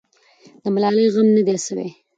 [0.63, 1.89] د ملالۍ غم نه دی سوی.